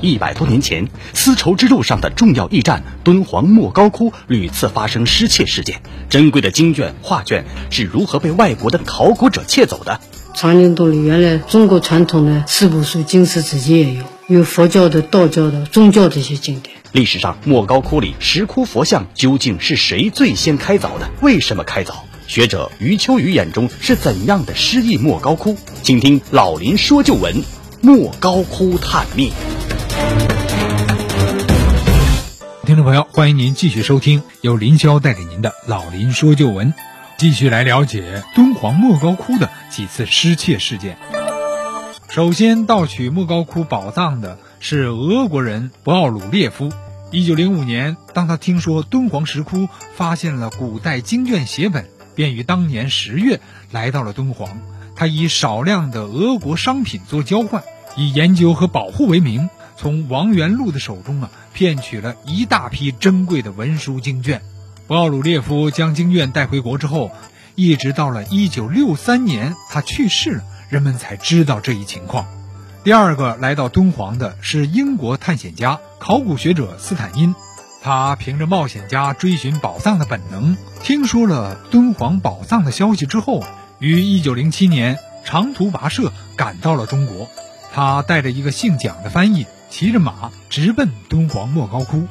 [0.00, 10.00] 一百多年前，丝绸之路上的重要驿站敦煌莫高窟屡次发生失窃事件，珍贵的经卷、画卷是如何被外国的考古者窃走的？
[10.34, 16.76] 藏经洞里原来中国传统的四部书经史自己也有，有佛教的、道教的、宗教这些经典。
[16.92, 21.10] 历史上莫高窟里石窟佛像究竟是谁最先开凿的？
[21.20, 21.94] 为什么开凿？
[22.26, 25.56] 学者余秋雨眼中是怎样的诗意莫高窟？
[25.82, 27.42] 请听老林说旧闻，
[27.80, 29.32] 莫高窟探秘。
[32.70, 36.72] 听众朋友，欢迎您继续收听由林霄带给您的老林说旧闻，
[37.18, 40.96] 继续来了解敦煌莫高窟的几次失窃事件。
[42.08, 46.70] 首先盗取莫高窟宝藏的是俄国人博奥鲁列夫。
[47.10, 53.40] 一九零五年，当他听说敦煌石窟发现了古代经卷写本，便于当年十月
[53.72, 54.60] 来到了敦煌。
[54.94, 57.64] 他以少量的俄国商品做交换，
[57.96, 59.50] 以研究和保护为名。
[59.76, 64.42] 从王元禄的手中啊，骗取了一大批珍贵的文书经卷。
[64.86, 67.10] 博奥鲁列夫将经卷带回国之后，
[67.54, 72.26] 一直到了一九六三年他去世了，人们才知道这一情况。
[72.82, 77.34] 第二个来到敦煌的是英国探险家、考古学者斯坦因，
[77.82, 83.44] 他凭着冒险家追寻宝藏的本能，听说了敦煌宝藏的消息之后，
[83.78, 87.28] 于一九零七年长途跋涉赶到了中国。
[87.72, 89.46] 他带着一个姓蒋的翻译。
[89.70, 92.06] 骑着马直奔敦煌莫高窟。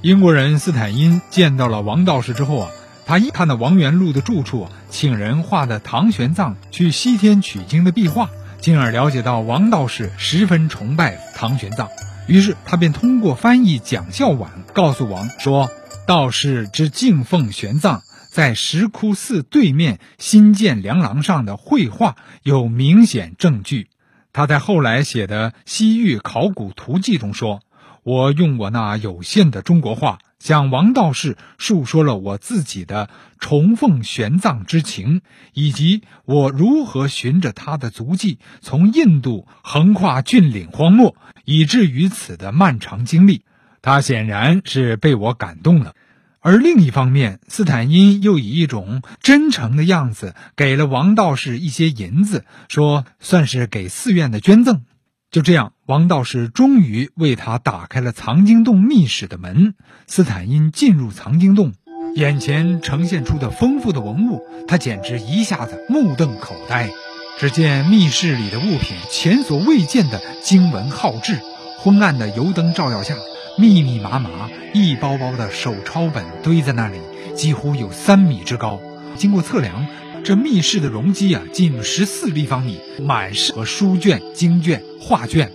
[0.00, 2.70] 英国人斯坦因见到了王道士之后啊，
[3.04, 11.88] 他一看到王元禄的住处，请人画的唐玄奘去西天取经的壁画，进而了解到王道士十分崇拜唐玄奘。
[12.28, 15.70] 于是他便通过翻译蒋孝婉告诉王说
[16.06, 18.00] ：“道士之敬奉玄奘，
[18.30, 23.88] 在石窟寺对面新建梁廊上的绘画有明显证据。”
[24.32, 27.60] 他在后来写的《西域考古图记》中说
[28.02, 35.20] ：“我用我那有限的中国话，向王道士述说了我自己的崇奉玄奘之情，
[35.52, 43.44] 以及我如何循着他的足迹，从印度横跨峻岭荒漠，以至于此的漫长经历。
[43.82, 45.94] 他显然是被我感动了。”
[46.42, 54.82] 而另一方面，斯坦因又以一种真诚的样子给了王道士一些银子，说算是给寺院的捐赠。
[55.30, 59.74] 就这样，王道士终于为他打开了藏经洞密室的门。
[60.08, 61.72] 斯坦因进入藏经洞，
[62.16, 66.90] 眼前呈现出的丰富的文物，他简直一下子目瞪口呆。
[67.38, 71.38] 只见密室里的物品前所未见的经文浩志，
[71.78, 73.14] 昏暗的油灯照耀下。
[73.58, 74.30] 密密麻麻，
[74.72, 76.98] 一包包的手抄本堆在那里，
[77.34, 78.80] 几乎有三米之高。
[79.16, 79.86] 经过测量，
[80.24, 85.52] 这密室的容积啊，近十四立方米，满是和书卷、经卷、画卷。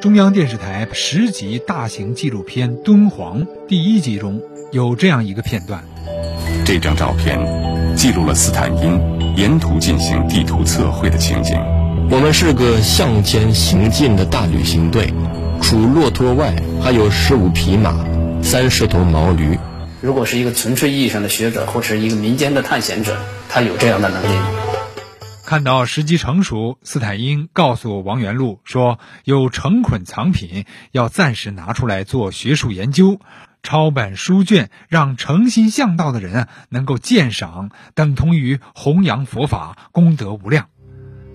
[0.00, 4.40] 中央电视台十集大型纪录片《敦煌》第一集中
[4.72, 5.84] 有这样一个片段。
[6.64, 7.38] 这张照片
[7.94, 11.58] 记录了斯坦因沿途进行地图测绘的情景。
[12.10, 15.12] 我们是个向前行进的大旅行队。
[15.66, 18.04] 除骆驼外，还有十五匹马，
[18.42, 19.58] 三十头毛驴。
[20.02, 23.16] 如果是一个纯粹意义上的学者，或者是一个民间的探险者，
[23.48, 24.38] 他有这样的能力。
[25.46, 33.18] 看到时机成熟，斯坦因告诉王元禄说，有成捆藏品要暂时拿出来做学术研究，
[33.62, 40.66] 抄本书卷，让诚心向道的人啊能够鉴赏，等同于弘扬佛法，功德无量。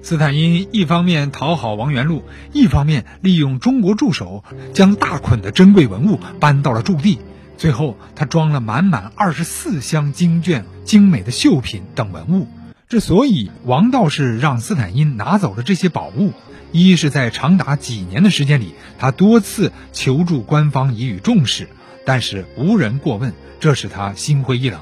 [0.02, 2.24] 斯坦因一方面讨好王元禄，
[2.54, 4.44] 一方面利用中国助手，
[4.74, 7.20] 将大捆的珍贵文物搬到了驻地。
[7.58, 12.48] 最后，他装了满满二十四箱经卷、精美的绣品等文物。
[12.88, 16.32] 之所以王道士让斯坦因拿走了这些宝物，
[16.72, 21.68] 一是在长达几年的时间里，他多次求助官方以予重视，
[22.06, 24.80] 但是无人过问，这使他心灰意冷。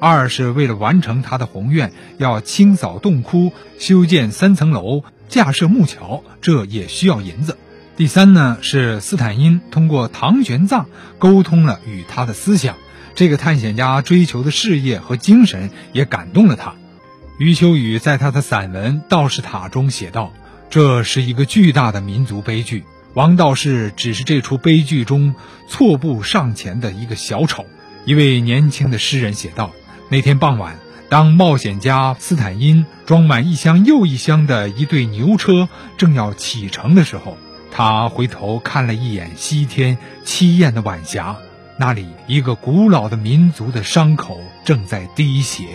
[0.00, 7.58] 二是为了完成他的宏愿，要清扫洞窟、修建三层楼、架设木桥，这也需要银子。
[7.96, 10.84] 第三呢，是斯坦因通过唐玄奘
[11.18, 12.76] 沟通了与他的思想，
[13.16, 16.74] 这个探险家追求的事业和精神也感动了他。
[17.38, 20.32] 余秋雨在他的散文《道士塔》中写道
[20.70, 22.84] ：“这是一个巨大的民族悲剧，
[23.14, 25.34] 王道士只是这出悲剧中
[25.68, 27.66] 错步上前的一个小丑。”
[28.06, 29.72] 一位年轻的诗人写道。
[30.10, 30.78] 那天傍晚，
[31.10, 35.68] 当冒险家斯坦因装满一箱又一箱的一对牛车
[35.98, 37.36] 正要启程的时候，
[37.70, 41.36] 他回头看了一眼西天凄艳的晚霞，
[41.78, 45.66] 那里一个古老的民族的伤口正在滴血。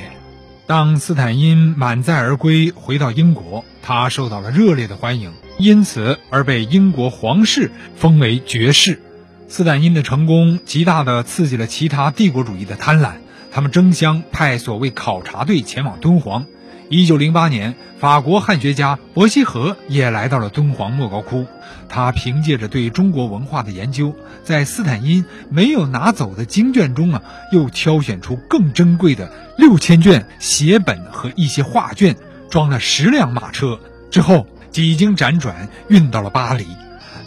[0.65, 5.31] 当斯坦因满载而归，回到英国，他受到了热烈的欢迎。
[5.59, 8.99] 因此而被英国皇室封为爵士。
[9.47, 13.17] 斯坦因的成功极大地刺激了其他帝国主义的贪婪，
[13.53, 16.45] 他们争相派所谓考察队前往敦煌。
[16.89, 21.45] 一九零八年，法国汉学家伯希和也来到了敦煌莫高窟。
[21.87, 27.21] 他凭借着对中国文化的研究，在斯坦因没有拿走的经卷中啊，
[27.51, 32.15] 又挑选出更珍贵的六千卷写本和一些画卷，
[32.49, 33.79] 装了十辆马车，
[34.09, 36.65] 之后几经辗转运到了巴黎。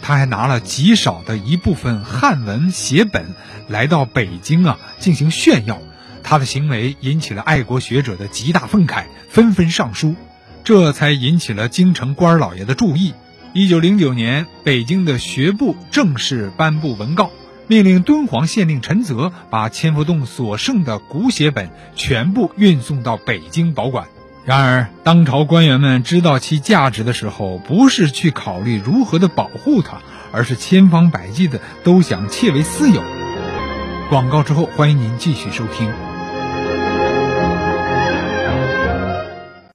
[0.01, 3.33] 他还拿了极少的一部分汉文写本
[3.69, 5.79] 来到北京啊进行炫耀，
[6.29, 10.13] 他的行为引起了爱国学者的极大愤慨，纷纷上书，
[10.65, 13.13] 这才引起了京城官老爷的注意。
[13.53, 17.31] 一九零九年，北京的学部正式颁布文告，
[17.67, 24.07] 命令敦煌县令陈泽把千佛洞所剩的古写本全部运送到北京保管。
[24.43, 29.99] 然而，当朝官员们知道其价值的时候，不是去考虑如何的保护它，
[30.33, 33.01] 而是千方百计的都想窃为私有。
[34.09, 35.89] 广告之后，欢迎您继续收听。